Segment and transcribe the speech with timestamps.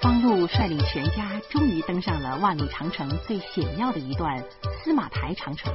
[0.00, 4.42] 方路率领全家终于登上了万里长城最险要的一段
[4.82, 5.70] 司马台长城，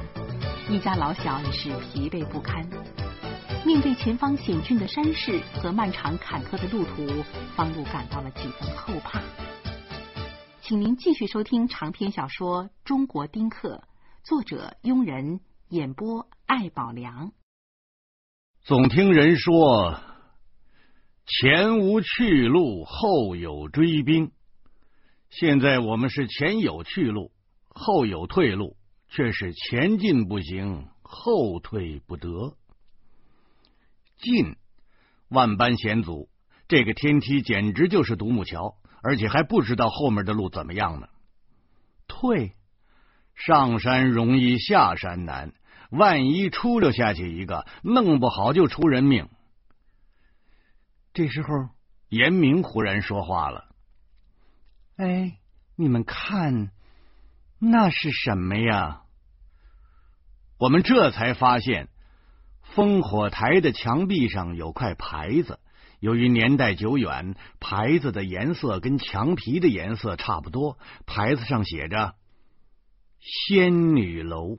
[0.68, 2.68] 一家老小已是疲惫不堪。
[3.64, 7.06] 面对前方险峻的山势和漫长坎坷的路途，
[7.54, 9.20] 方路感到了几分后怕。
[10.60, 13.84] 请您继续收听长篇小说《中国丁克》，
[14.26, 17.30] 作者庸人，演播艾宝良。
[18.64, 20.15] 总听人说。
[21.26, 24.30] 前无去路，后有追兵。
[25.28, 27.32] 现在我们是前有去路，
[27.68, 28.76] 后有退路，
[29.08, 32.54] 却是前进不行，后退不得。
[34.18, 34.54] 进，
[35.28, 36.28] 万般险阻，
[36.68, 41.08] 这个天梯简直就是独木桥，而且还不知道后面的路怎么样呢。
[42.06, 42.52] 退，
[43.34, 45.52] 上山容易下山难，
[45.90, 49.28] 万一出溜下去一个，弄不好就出人命。
[51.16, 51.70] 这时候，
[52.10, 53.74] 严明忽然说话了
[54.96, 55.38] ：“哎，
[55.74, 56.70] 你们看，
[57.58, 59.00] 那是什么呀？”
[60.60, 61.88] 我们这才发现，
[62.74, 65.58] 烽火台的墙壁上有块牌子。
[66.00, 70.78] 由于年代久远，牌子的颜色跟墙皮的颜色差不多。
[71.06, 72.14] 牌子上写着
[73.48, 74.58] “仙女楼”，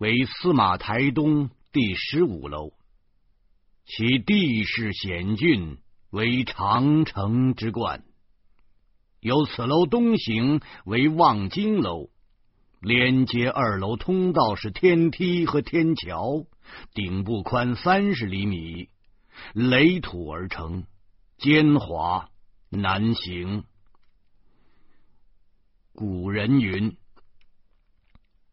[0.00, 2.72] 为司马台东第十五楼。
[3.84, 5.78] 其地势险峻，
[6.10, 8.04] 为长城之冠。
[9.20, 12.08] 由此楼东行为望京楼，
[12.80, 16.46] 连接二楼通道是天梯和天桥，
[16.94, 18.88] 顶部宽三十厘米，
[19.52, 20.84] 垒土而成，
[21.38, 22.30] 坚滑
[22.70, 23.64] 难行。
[25.92, 26.96] 古人云：“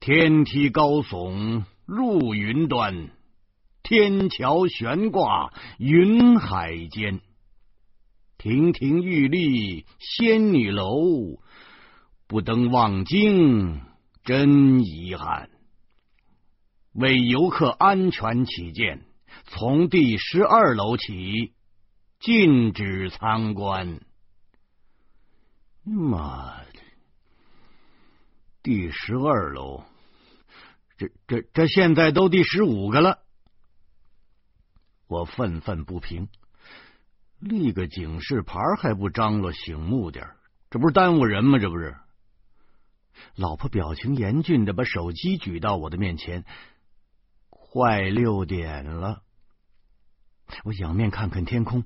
[0.01, 3.09] 天梯高耸入云端。”
[3.89, 7.21] 天桥悬挂云海间，
[8.37, 11.39] 亭亭玉立仙女楼，
[12.27, 13.81] 不登望京
[14.23, 15.49] 真遗憾。
[16.93, 19.07] 为游客安全起见，
[19.45, 21.53] 从第十二楼起
[22.19, 24.01] 禁止参观。
[25.83, 26.79] 妈的，
[28.61, 29.83] 第十二楼，
[30.95, 33.23] 这这这现在都第十五个了。
[35.09, 36.29] 我愤愤不平，
[37.39, 40.29] 立个警示牌还不张罗醒目点
[40.69, 41.57] 这不是耽误人吗？
[41.57, 41.97] 这不是。
[43.35, 46.45] 老婆表情严峻的把手机举到我的面前，
[47.49, 49.23] 快六点了。
[50.63, 51.85] 我仰面看看天空，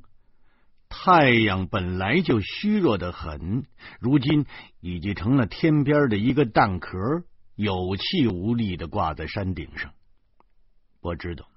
[0.89, 3.63] 太阳本来就虚弱的很，
[4.01, 4.45] 如今
[4.81, 7.23] 已经成了天边的一个蛋壳，
[7.55, 9.93] 有气无力的挂在山顶上。
[10.99, 11.47] 我知道。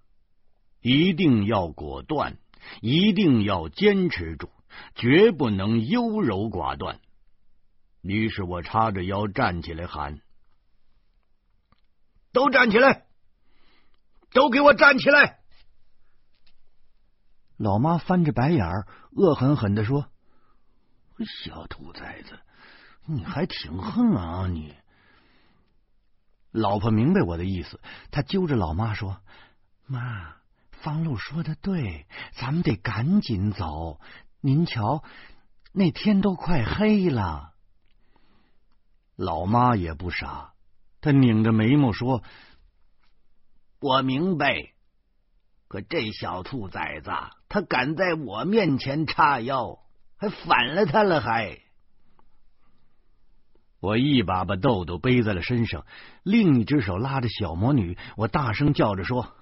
[0.86, 2.38] 一定要果断，
[2.80, 4.52] 一定要坚持住，
[4.94, 7.00] 绝不能优柔寡断。
[8.02, 10.20] 于是我叉着腰站起来喊
[12.30, 13.04] ：“都站起来，
[14.30, 15.40] 都给我站起来！”
[17.58, 20.08] 老妈翻着白眼儿，恶狠狠的说
[21.42, 22.38] ：“小兔崽子，
[23.06, 24.72] 你还挺横啊你！”
[26.54, 27.80] 老婆明白我的意思，
[28.12, 29.20] 她揪着老妈说
[29.86, 30.36] ：“妈。”
[30.86, 32.06] 方路说的对，
[32.38, 33.98] 咱们得赶紧走。
[34.40, 35.02] 您瞧，
[35.72, 37.54] 那天都快黑了。
[39.16, 40.52] 老妈也不傻，
[41.00, 42.22] 她拧着眉毛说
[43.82, 44.74] ：“我明白，
[45.66, 47.10] 可这小兔崽子，
[47.48, 49.80] 他敢在我面前叉腰，
[50.16, 51.58] 还反了他了还。”
[53.82, 55.84] 我一把把豆豆背在了身上，
[56.22, 59.34] 另一只手拉着小魔女，我大声叫着说。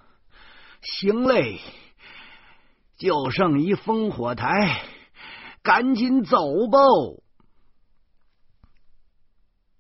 [0.85, 1.61] 行嘞，
[2.97, 4.83] 就剩一烽火台，
[5.63, 6.37] 赶紧走
[6.71, 6.79] 吧。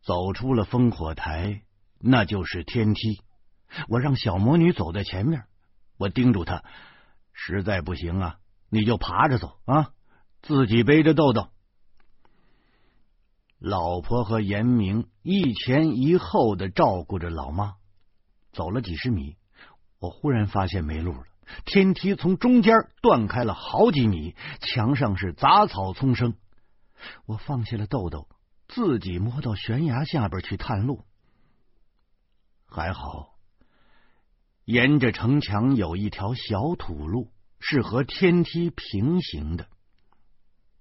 [0.02, 1.62] 走出了烽火台，
[1.98, 3.22] 那就是天梯。
[3.88, 5.44] 我让小魔女走在前面，
[5.98, 6.64] 我叮嘱她：
[7.32, 8.38] 实在不行啊，
[8.70, 9.92] 你就爬着走啊，
[10.42, 11.48] 自己背着豆豆。
[13.58, 17.74] 老婆和严明一前一后的照顾着老妈，
[18.52, 19.36] 走了几十米。
[20.04, 21.24] 我忽然发现没路了，
[21.64, 26.34] 天梯从中间断开了好几米，墙上是杂草丛生。
[27.24, 28.28] 我放下了豆豆，
[28.68, 31.04] 自己摸到悬崖下边去探路。
[32.66, 33.34] 还好，
[34.66, 39.68] 沿着城墙有一条小土路，是和天梯平行的。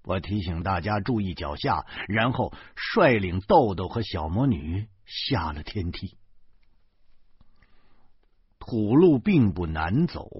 [0.02, 6.18] 我提醒大家注意脚下，然后率领豆豆和小魔女下了天梯。
[8.66, 10.30] 土路并不难走，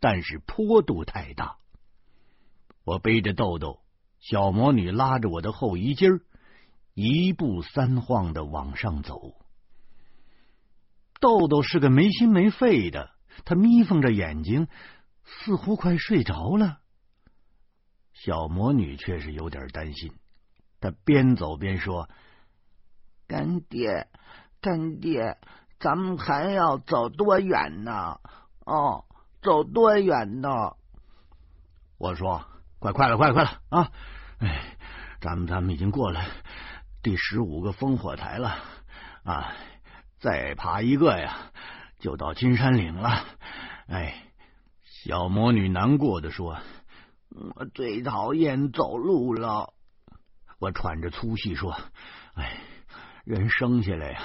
[0.00, 1.58] 但是坡度太大。
[2.84, 3.82] 我背着豆豆，
[4.18, 6.20] 小魔女拉着我的后衣襟儿，
[6.94, 9.34] 一步三晃的往上走。
[11.20, 13.10] 豆豆是个没心没肺的，
[13.44, 14.66] 他眯缝着眼睛，
[15.24, 16.80] 似乎快睡着了。
[18.14, 20.14] 小魔女却是有点担心，
[20.80, 22.08] 她边走边说
[23.28, 24.08] ：“干爹，
[24.62, 25.36] 干爹，
[25.78, 28.18] 咱们还要走多远呢？
[28.64, 29.04] 哦，
[29.42, 30.48] 走多远呢？”
[31.98, 32.44] 我说
[32.80, 33.90] ：“快快了，快了，快了啊！
[34.38, 34.76] 哎，
[35.20, 36.20] 咱们咱们已经过了
[37.02, 38.56] 第十五个烽火台了
[39.24, 39.52] 啊！
[40.18, 41.36] 再爬一个呀，
[42.00, 43.24] 就到金山岭了。”
[43.88, 44.14] 哎，
[44.82, 46.58] 小魔女难过的说。
[47.56, 49.74] 我最讨厌走路了，
[50.60, 51.76] 我喘着粗气说
[52.34, 52.60] ：“哎，
[53.24, 54.20] 人生下来呀，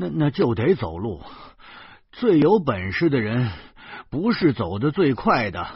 [0.00, 1.22] 那那就得走路。
[2.10, 3.52] 最有本事的人，
[4.08, 5.68] 不是走的最快的，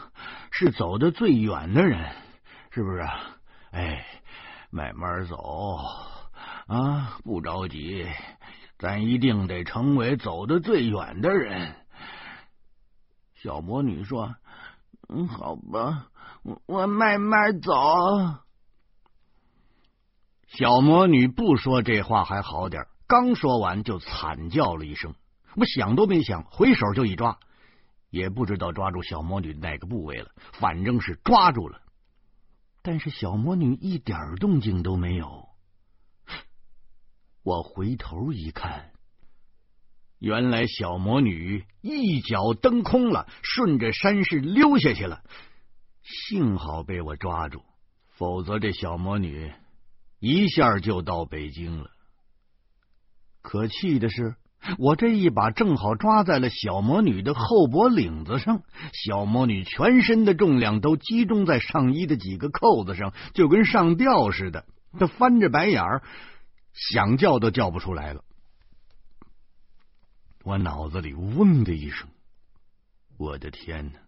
[0.49, 2.11] 是走的最远的人，
[2.71, 3.07] 是不是？
[3.69, 4.03] 哎，
[4.71, 5.77] 慢慢走
[6.65, 8.07] 啊，不着急，
[8.79, 11.75] 咱一定得成为走的最远的人。”
[13.43, 14.35] 小魔女说
[15.07, 16.07] ：“嗯，好吧。”
[16.65, 17.71] 我慢慢走。
[20.47, 25.13] 小魔女不说这话还好点刚说完就惨叫了一声。
[25.55, 27.39] 我想都没想，回手就一抓，
[28.09, 31.81] 也不知道抓住小魔女哪个部位了，反正是抓住了。
[32.81, 35.47] 但是小魔女一点动静都没有。
[37.41, 38.91] 我回头一看，
[40.19, 45.23] 原来小魔女一脚蹬空了，顺着山势溜下去了。
[46.03, 47.63] 幸好被我抓住，
[48.09, 49.53] 否则这小魔女
[50.19, 51.91] 一下就到北京了。
[53.45, 54.35] 可气的是，
[54.79, 64.65] 我这一把正好抓在了小魔女的后脖领子上，小魔女全身的重量都集中在上衣的几个扣子上，就跟上吊似的。
[64.99, 66.01] 她翻着白眼儿，
[66.73, 68.23] 想叫都叫不出来了。
[70.43, 72.09] 我脑子里嗡的一声，
[73.17, 73.99] 我的天哪！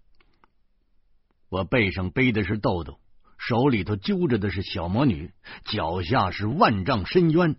[1.49, 2.99] 我背上背的是豆豆，
[3.37, 5.31] 手里头揪着的是小魔女，
[5.65, 7.55] 脚下是万丈深渊。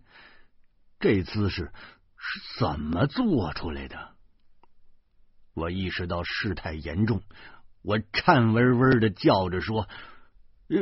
[1.00, 1.72] 这姿势
[2.16, 4.10] 是怎么做出来的？
[5.54, 7.22] 我意识到事态严重，
[7.82, 9.88] 我颤巍巍的叫着说
[10.70, 10.76] ：“呃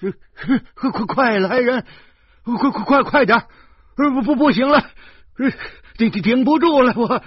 [0.00, 0.12] 呃
[0.74, 1.86] 快快快来人！
[2.42, 3.46] 快快快快点！
[3.96, 4.90] 不不不行了，
[5.96, 6.94] 顶顶顶不住了！
[6.96, 7.24] 我。”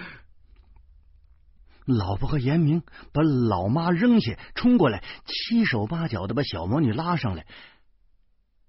[1.86, 2.83] 老婆和严明
[3.13, 7.45] 把老妈扔下，冲过来，七手八脚的把小魔女拉上来。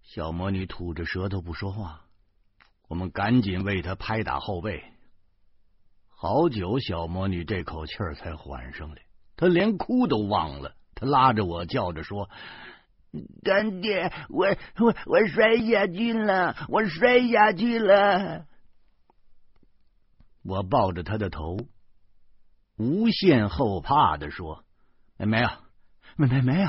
[0.03, 2.05] 小魔女吐着舌头不说话，
[2.89, 4.83] 我们赶紧为他拍打后背。
[6.09, 9.03] 好久，小魔女这口气儿才缓上来，
[9.37, 10.75] 她连哭都忘了。
[10.95, 12.29] 她拉着我叫着说
[13.45, 14.49] ：“干爹，我
[14.79, 18.47] 我我摔下去了，我摔下去了。”
[20.43, 21.59] 我抱着她的头。
[22.79, 24.65] 无限后怕的说
[25.19, 25.49] ：“没有，
[26.17, 26.69] 没没没有，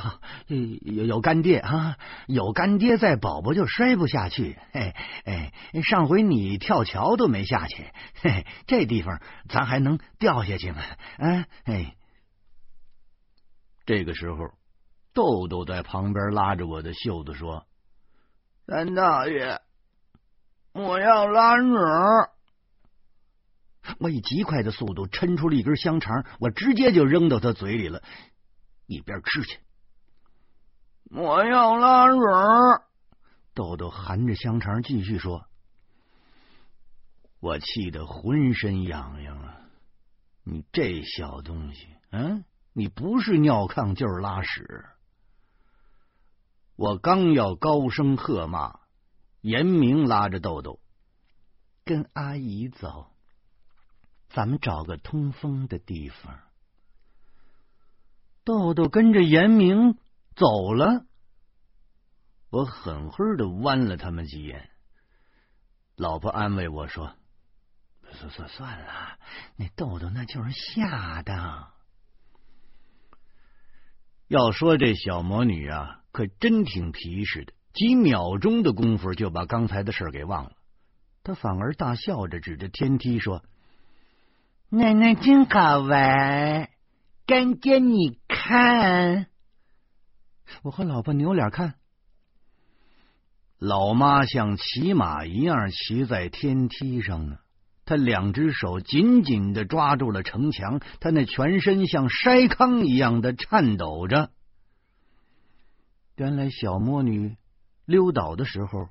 [0.82, 1.98] 有有干爹啊，
[2.28, 4.58] 有干爹在，宝宝就摔不下去。
[4.72, 4.94] 嘿，
[5.26, 5.52] 哎，
[5.84, 7.92] 上回你跳桥都没下去，
[8.22, 10.82] 嘿，这地方咱还能掉下去吗？
[11.18, 11.96] 啊，哎。”
[13.86, 14.52] 这个时候，
[15.14, 17.66] 豆豆在旁边拉着我的袖子说
[18.68, 19.60] ：“三大爷，
[20.74, 21.64] 我要拉屎。”
[23.98, 28.04] 我以极快的速度抻出了一根香肠，我直接就扔到他嘴里了，
[28.90, 29.60] 一边吃去。
[31.12, 32.16] 我要拉屎。
[33.54, 35.46] 豆豆含着香肠继续说
[37.40, 39.58] ：“我气得浑身痒痒啊！
[40.44, 42.44] 你这小东西，嗯，
[42.74, 44.86] 你不是尿炕就是拉屎。”
[46.76, 48.80] 我刚要高声喝骂，
[49.42, 50.80] 严明拉着豆豆
[51.86, 53.06] 跟阿姨走。
[54.30, 56.40] 咱们找个通风的地方。
[58.50, 59.94] 豆豆跟着严明
[60.36, 61.06] 走了，
[62.50, 64.72] 我狠狠的剜了他们几眼。
[65.96, 67.14] 老婆安慰我说
[68.12, 69.20] ：“算算算了，
[69.56, 71.68] 那豆豆那就是吓的。”
[74.28, 80.54] 要说这小魔女啊，可真挺皮实的，几秒钟的功夫就把刚才的事给忘了。
[81.22, 83.44] 她反而大笑着指着天梯说。
[84.70, 86.72] 奶奶真好玩，
[87.30, 89.28] 干爹你看，
[90.64, 91.76] 我和老婆扭脸看，
[93.59, 97.38] 老妈像骑马一样骑在天梯上呢，
[97.86, 104.31] 她两只手紧紧的抓住了城墙，她那全身像筛糠一样的颤抖着。
[106.16, 107.38] 原来小魔女
[107.86, 108.88] 溜倒的时候，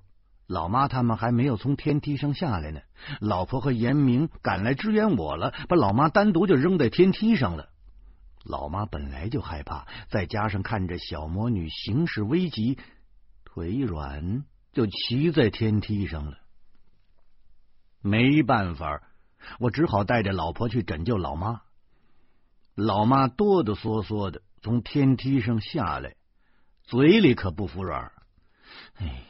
[0.46, 2.82] 老妈他们还没有从天梯上下来呢。
[3.20, 7.70] 老婆和严明赶来支援我了，把老妈单独就扔在天梯上了。
[8.44, 12.78] 老妈本来就害怕，再加上看着小魔女形势危急，
[13.44, 16.38] 腿一软就骑在天梯上了。
[18.00, 19.02] 没办法，
[19.58, 21.62] 我只好带着老婆去拯救老妈。
[22.74, 26.14] 老妈哆哆嗦嗦的从天梯上下来，
[26.84, 28.12] 嘴里可不服软。
[28.94, 29.24] 哎，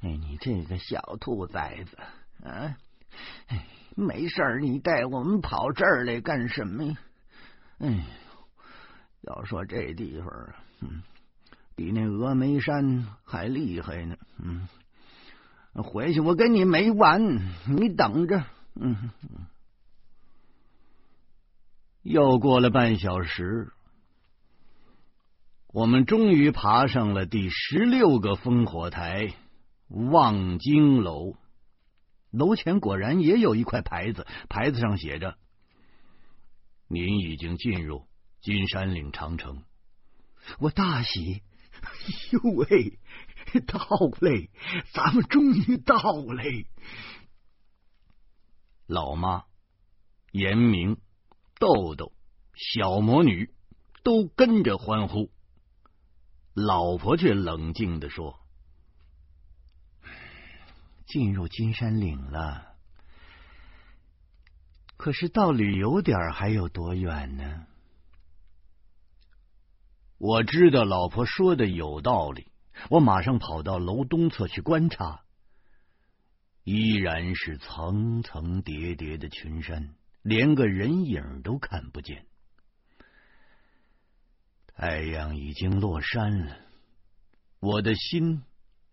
[0.00, 1.98] 哎，你这个小兔崽子
[2.44, 2.76] 啊！
[3.48, 6.96] 哎，没事儿，你带我们跑这儿来干什么呀？
[7.80, 8.06] 哎，
[9.22, 11.02] 要说这地方，嗯，
[11.74, 14.16] 比那峨眉山还厉害呢。
[14.38, 14.68] 嗯，
[15.74, 18.44] 回去我跟你没完，你等着。
[18.74, 19.10] 嗯。
[22.02, 23.72] 又过了半小时，
[25.68, 29.34] 我们终于爬上了第十六个烽火台——
[29.88, 31.34] 望京楼。
[32.30, 35.36] 楼前果然也有一块牌子，牌子上写着
[36.90, 38.08] ：“您已经进入
[38.40, 39.62] 金山岭长城。”
[40.58, 41.42] 我大喜！
[41.80, 41.90] 哎
[42.32, 42.98] 呦喂，
[43.66, 43.78] 到
[44.20, 44.50] 嘞！
[44.92, 46.66] 咱们终于到嘞！
[48.86, 49.44] 老妈，
[50.32, 50.98] 严明。
[51.58, 52.12] 豆豆、
[52.54, 53.54] 小魔女
[54.02, 55.30] 都跟着欢呼，
[56.54, 58.40] 老婆却冷静的说
[61.06, 62.69] ：“进入金山岭了，
[65.00, 67.66] 可是到旅游点还有多远呢？”
[70.18, 72.52] 我知道老婆说的有道理，
[72.90, 75.22] 我马上跑到楼东侧去观察，
[76.64, 79.94] 依然是层层叠叠的群山。
[80.20, 82.26] 连个人影都看不见，
[84.66, 86.58] 太阳已经落山了，
[87.58, 88.42] 我的心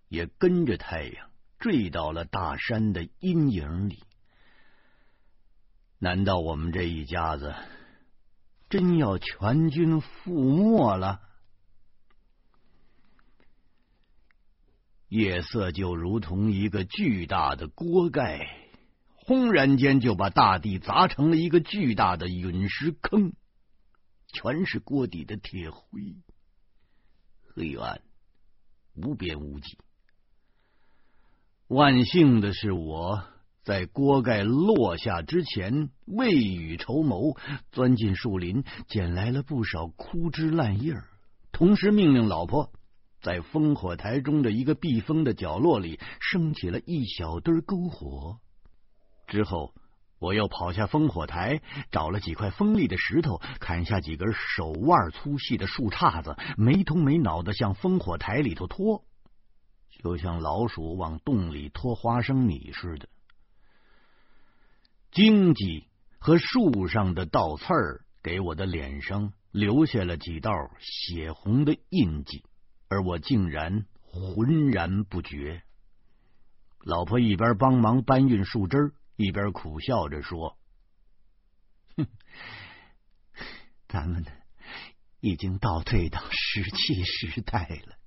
[0.08, 4.02] 也跟着太阳坠到了大山的阴影里。
[6.00, 7.56] 难道我们这一家子
[8.70, 11.22] 真要全军覆没了？
[15.08, 18.48] 夜色就如同一个巨大的锅盖。
[19.16, 23.34] 轰然间就把大地砸成了一个巨大的陨石坑，
[24.28, 26.16] 全是锅底的铁灰，
[27.54, 28.02] 黑暗
[28.96, 29.78] 无边无际。
[31.68, 33.28] 万幸的是，我
[33.68, 37.36] 在锅盖落下之前未雨绸缪，
[37.70, 40.94] 钻进树林捡来了不少枯枝烂叶，
[41.52, 42.72] 同时命令老婆
[43.22, 48.38] 在烽火台中的一个避风的角落里升起了一小堆篝火。
[49.28, 49.74] 之后，
[50.18, 59.04] 我又跑下烽火台，找了几块锋利的石头，砍下几根手腕粗细的树杈子，没头没脑的向烽火台里头拖，
[60.02, 63.10] 就像老鼠往洞里拖花生米似的。
[65.12, 65.88] 荆棘
[66.20, 72.44] 和树上的倒刺儿给我的脸上留下了几道血红的印记，
[72.90, 75.64] 而我竟然浑然不觉。
[76.80, 78.94] 老婆一边帮忙搬运树枝。
[79.18, 80.60] 一边苦笑着说
[81.98, 82.08] ：“哼，
[83.90, 84.32] 咱们呢
[85.20, 87.98] 已经倒退到石器时代了。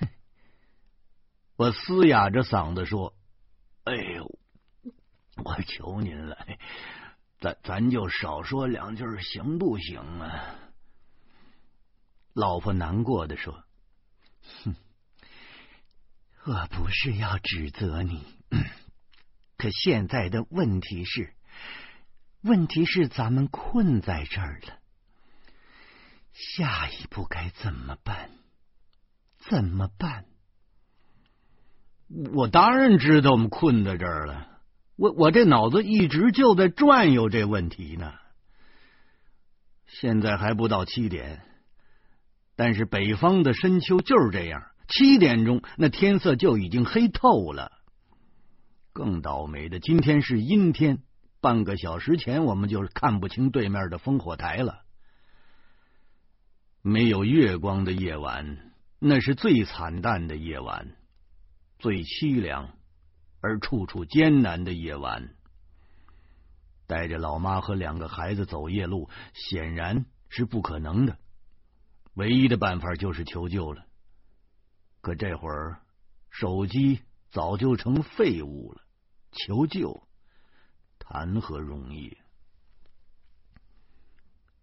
[1.56, 3.14] ”我嘶哑着嗓子说
[3.84, 4.38] ：“哎呦，
[5.44, 6.36] 我求您了，
[7.40, 10.56] 咱咱就少说两句，行不行啊？”
[12.34, 13.64] 老婆难过的说
[14.64, 14.76] ：“哼，
[16.44, 18.24] 我不是要指责你。”
[19.56, 21.34] 可现在的问题是，
[22.42, 24.78] 问题是咱们困在这儿了，
[26.32, 28.30] 下一步该怎么办？
[29.38, 30.26] 怎么办？
[32.34, 34.57] 我当然知道我们困在这儿了，
[34.98, 38.14] 我我这脑子一直就在转悠这问题呢。
[39.86, 41.40] 现在还不到七点，
[42.56, 47.70] 但是北方的深秋就是这样，七点钟那天色就已经黑透了。
[48.92, 50.98] 更倒霉的，今天是阴天，
[51.40, 54.80] 半个小时前我们就看不清对面的烽火台了。
[56.82, 60.96] 没有月光的夜晚，那是最惨淡的夜晚，
[61.78, 62.74] 最凄凉
[63.40, 65.34] 而处处艰难的夜晚。
[66.86, 71.18] 带着老妈和两个孩子走夜路，显然是不可能的。
[72.14, 73.84] 唯一的办法就是求救了。
[75.00, 75.80] 可这会儿，
[76.30, 78.82] 手机早就成废物了。
[79.32, 80.02] 求救，
[80.98, 82.16] 谈何容易？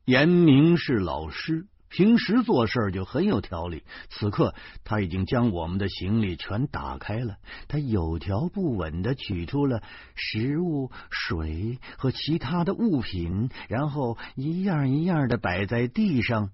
[0.04, 3.84] 严明是老师，平时做事就很有条理。
[4.10, 7.38] 此刻他已经将我们的行李全打开了，
[7.68, 9.82] 他有条不紊的取出了
[10.16, 16.52] 食物、水和其他的物品，然后一样一样的摆在地上。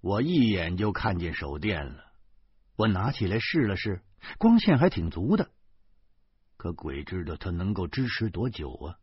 [0.00, 2.04] 我一眼就看见手电了，
[2.76, 4.02] 我拿起来试了试，
[4.36, 5.50] 光线还挺足的。
[6.56, 8.98] 可鬼知道它能够支持多久啊！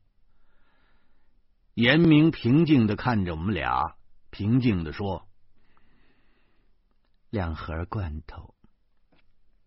[1.73, 3.95] 严明平静的看着我们俩，
[4.29, 5.27] 平静的说
[7.29, 8.55] ：“两盒罐头，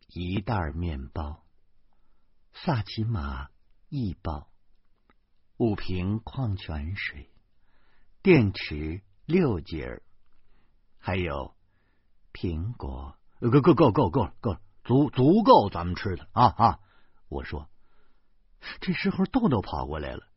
[0.09, 1.45] 一袋面包，
[2.53, 3.51] 萨琪玛
[3.89, 4.49] 一包，
[5.57, 7.31] 五瓶矿泉水，
[8.23, 10.03] 电池六节儿
[10.99, 11.55] 还有
[12.33, 16.81] 苹果，够够够够够够，足足够咱们吃的啊啊！
[17.29, 17.69] 我说，
[18.81, 20.29] 这时候豆豆跑过来了，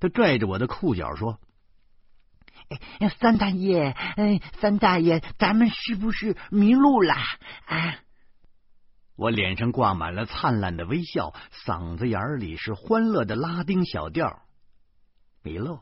[0.00, 1.40] 他拽着我的裤脚说：“，
[3.20, 7.14] 三大爷，哎，三大爷，咱们是不是迷路了
[7.66, 7.96] 啊？”
[9.14, 14.42] 我脸上挂满了灿烂的微笑，嗓子眼里是欢乐的拉丁小调。
[15.42, 15.80] 迷路？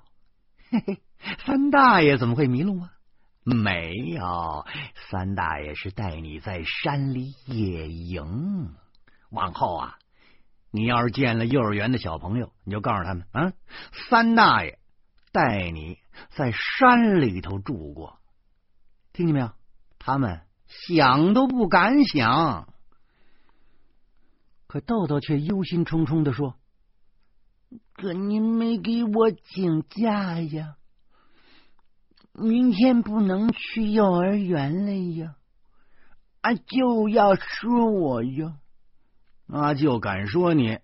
[0.71, 1.01] 嘿嘿，
[1.45, 2.91] 三大爷怎么会迷路啊？
[3.45, 4.67] 没有，
[5.11, 8.75] 三大爷是带你在山里野营。
[9.31, 9.99] 往后啊，
[10.71, 13.53] 你要是见了幼儿园的小朋友，你就告诉他们啊，
[14.11, 14.79] 三大爷
[15.33, 15.99] 带你
[16.31, 18.19] 在山里头住过，
[19.13, 19.51] 听见没有？
[19.99, 22.73] 他们想都不敢想。
[24.67, 26.55] 可豆豆却忧心忡忡的说
[27.93, 30.77] ：“可您没给我请假呀。”
[32.33, 35.35] 明天不能去幼儿园了呀！
[36.41, 38.55] 阿舅要说我呀，
[39.49, 40.79] 阿舅敢说你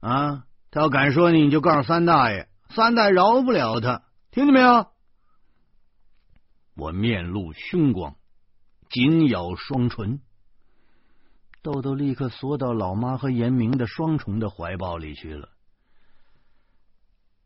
[0.00, 0.46] 啊？
[0.70, 4.02] 他要敢说你，你就告诉三大爷，三大爷饶不了他，
[4.36, 4.86] 听见没有？
[6.74, 8.16] 我面露凶光，
[8.90, 10.20] 紧咬双唇。
[11.62, 15.48] 豆豆立刻缩到老妈和严明的双重的怀抱里去了。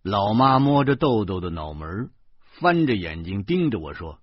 [0.03, 2.11] 老妈摸着豆豆的脑门。
[2.59, 4.19] 翻着眼睛盯着我说：“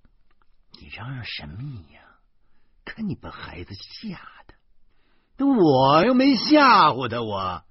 [0.77, 2.01] 你嚷嚷什么呀？
[2.83, 5.45] 看你把孩子吓的！
[5.45, 7.63] 我又没吓唬他，我……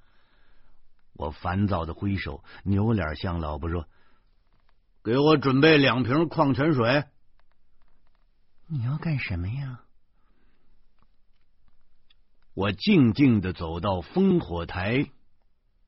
[1.13, 3.87] 我烦躁的挥手，扭脸向老婆说
[5.07, 7.05] ：‘给我准备两瓶矿泉水。’
[8.67, 9.83] 你要干什么呀？
[12.55, 15.09] 我静静的走到烽火台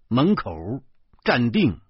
[0.07, 0.85] 门口，
[1.25, 1.81] 站定。”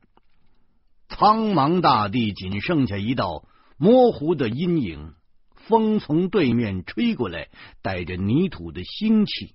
[1.11, 5.13] 苍茫大地仅剩下一道模糊的阴影，
[5.51, 7.51] 风从对面吹过来，
[7.83, 9.55] 带着泥土的腥气。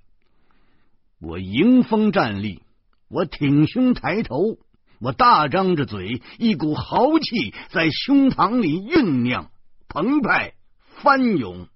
[1.19, 2.61] 我迎风站立，
[3.07, 4.59] 我挺胸抬头，
[5.03, 9.51] 我大张着嘴，一股豪气在胸膛里酝酿、
[9.89, 10.53] 澎湃、
[11.01, 11.67] 翻涌。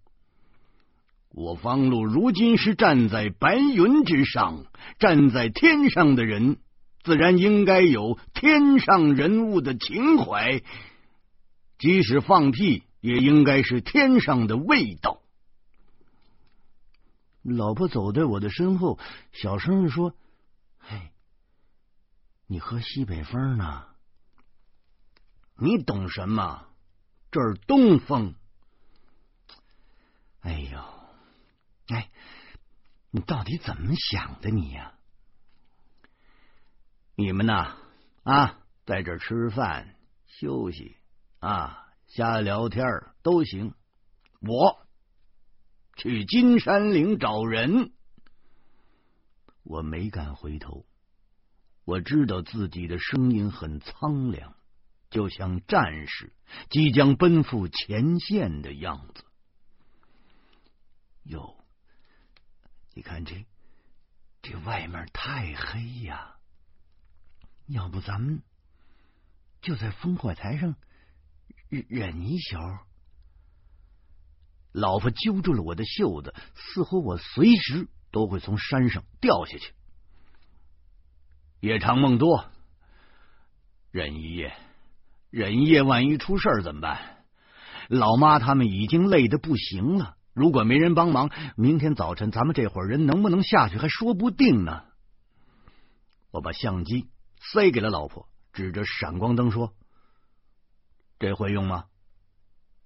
[1.31, 4.65] 我方路如今是站在白云之上，
[4.97, 6.55] 站在天上的人。
[7.03, 10.61] 自然应该有天上人物的情怀，
[11.77, 15.19] 即使放屁，也应该是天上的味道。
[17.43, 18.97] 老婆走在我的身后，
[19.33, 20.13] 小声的说
[20.79, 20.97] ：“嘿，
[22.47, 23.85] 你喝西北风呢？
[25.57, 26.65] 你懂什么？
[27.29, 28.35] 这是东风。
[30.39, 30.79] 哎呦，
[31.87, 32.09] 哎，
[33.11, 34.49] 你到底怎么想的？
[34.49, 34.93] 你呀？”
[37.15, 37.75] 你们呐
[38.23, 39.95] 啊，在这吃饭、
[40.27, 40.95] 休息
[41.39, 42.85] 啊、瞎聊天
[43.23, 43.73] 都行。
[44.39, 44.87] 我
[45.95, 47.91] 去金山岭找人。
[49.63, 50.85] 我没敢回头，
[51.87, 54.57] 我知道自己的声音很苍凉，
[55.09, 56.33] 就像战士
[56.69, 59.23] 即将奔赴前线的样子。
[61.23, 61.63] 哟，
[62.93, 63.45] 你看这
[64.41, 66.35] 这外面太黑呀！
[67.67, 68.43] 要不咱们
[69.61, 70.75] 就在烽火台上
[71.69, 72.57] 忍一宿。
[74.73, 79.73] 老婆揪住了我的袖子，似乎我随时都会从山上掉下去。
[81.59, 82.45] 夜长梦多，
[83.91, 84.53] 忍一夜，
[85.29, 87.23] 忍一夜，万一出事怎么办？
[87.89, 94.83] 老妈他们已经累得不行了，如果没人帮忙，明天早晨咱们这伙人能不能下去还说不定呢。
[96.31, 97.07] 我把相机。
[97.39, 99.75] 塞给了老婆，指着闪光灯说
[101.19, 101.85] ：“这会用吗？”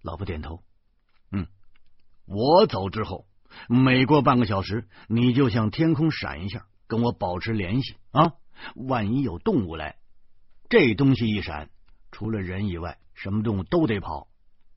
[0.03, 0.61] 老婆点头。
[1.31, 1.47] 嗯，
[2.25, 3.25] 我走之后，
[3.69, 8.33] 每过半个小时，你就向天空闪一下，跟我保持联系啊！
[8.75, 9.97] 万一有动物来，
[10.69, 11.69] 这东西一闪，
[12.11, 14.27] 除了人以外，什么动物都得跑。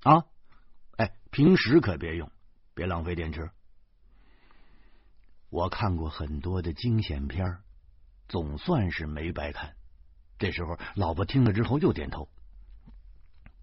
[0.02, 0.24] 啊，
[0.96, 2.30] 哎，平时可别用，
[2.74, 3.50] 别浪费电池。
[5.50, 7.58] 我看过很多的惊险片，
[8.28, 9.76] 总算是没白看。
[10.38, 12.28] 这时候，老婆听了之后又点头。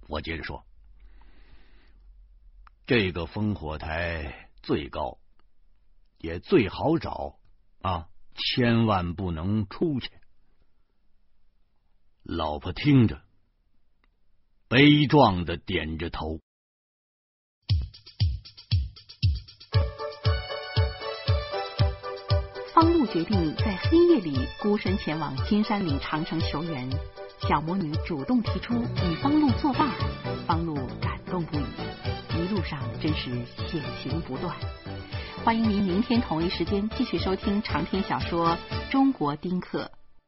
[0.08, 0.66] 我接着说
[2.88, 5.20] ：“这个烽火台最高，
[6.18, 7.40] 也最好找
[7.82, 10.10] 啊，千万不能出去。”
[12.24, 13.22] 老婆听着，
[14.68, 16.40] 悲壮的点着头。
[22.74, 26.90] 方路决定在黑夜里孤身前往金山岭长城求援，
[27.48, 29.90] 小魔女主动提出与方路作伴，
[30.48, 31.66] 方路感动不已。
[32.34, 34.58] 一路上真是险情不断。
[35.44, 38.50] 欢迎您明天同一时间继续收听长篇小说
[38.92, 39.92] 《中国丁克》。